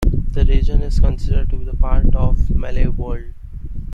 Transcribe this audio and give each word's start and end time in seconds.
The 0.31 0.43
region 0.45 0.81
is 0.81 0.99
considered 0.99 1.51
to 1.51 1.57
be 1.57 1.71
part 1.77 2.15
of 2.15 2.47
the 2.47 2.55
Malay 2.55 2.87
world. 2.87 3.35